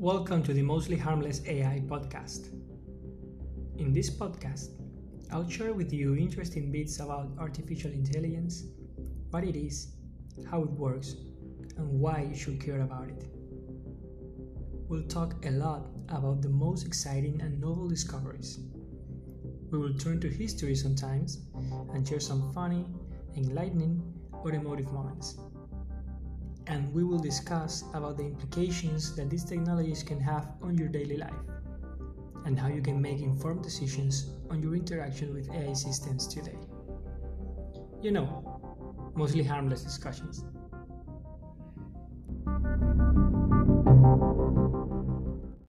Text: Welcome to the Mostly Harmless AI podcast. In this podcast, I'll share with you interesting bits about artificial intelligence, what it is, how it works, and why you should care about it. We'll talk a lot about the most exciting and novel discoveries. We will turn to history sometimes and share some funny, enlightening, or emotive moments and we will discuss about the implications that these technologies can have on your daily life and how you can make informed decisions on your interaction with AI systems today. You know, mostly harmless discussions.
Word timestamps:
Welcome 0.00 0.42
to 0.44 0.54
the 0.54 0.62
Mostly 0.62 0.96
Harmless 0.96 1.42
AI 1.46 1.82
podcast. 1.86 2.54
In 3.76 3.92
this 3.92 4.08
podcast, 4.08 4.70
I'll 5.30 5.46
share 5.46 5.74
with 5.74 5.92
you 5.92 6.16
interesting 6.16 6.72
bits 6.72 7.00
about 7.00 7.32
artificial 7.38 7.92
intelligence, 7.92 8.64
what 9.28 9.44
it 9.44 9.56
is, 9.56 9.96
how 10.50 10.62
it 10.62 10.70
works, 10.70 11.16
and 11.76 12.00
why 12.00 12.26
you 12.30 12.34
should 12.34 12.64
care 12.64 12.80
about 12.80 13.10
it. 13.10 13.26
We'll 14.88 15.06
talk 15.06 15.34
a 15.44 15.50
lot 15.50 15.90
about 16.08 16.40
the 16.40 16.48
most 16.48 16.86
exciting 16.86 17.38
and 17.42 17.60
novel 17.60 17.86
discoveries. 17.86 18.58
We 19.70 19.76
will 19.76 19.92
turn 19.98 20.18
to 20.22 20.30
history 20.30 20.76
sometimes 20.76 21.42
and 21.92 22.08
share 22.08 22.20
some 22.20 22.50
funny, 22.54 22.86
enlightening, 23.36 24.02
or 24.32 24.50
emotive 24.52 24.90
moments 24.94 25.36
and 26.70 26.94
we 26.94 27.02
will 27.02 27.18
discuss 27.18 27.82
about 27.94 28.16
the 28.16 28.22
implications 28.22 29.16
that 29.16 29.28
these 29.28 29.44
technologies 29.44 30.04
can 30.04 30.20
have 30.20 30.52
on 30.62 30.78
your 30.78 30.86
daily 30.86 31.16
life 31.16 31.42
and 32.46 32.56
how 32.58 32.68
you 32.68 32.80
can 32.80 33.02
make 33.02 33.20
informed 33.20 33.62
decisions 33.62 34.30
on 34.50 34.62
your 34.62 34.76
interaction 34.76 35.34
with 35.34 35.50
AI 35.50 35.72
systems 35.72 36.28
today. 36.28 36.56
You 38.00 38.12
know, 38.12 39.12
mostly 39.16 39.42
harmless 39.42 39.82
discussions. 39.82 40.44